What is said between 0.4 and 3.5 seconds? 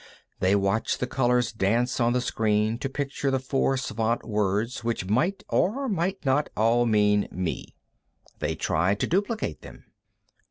watched the colors dance on the screen to picture the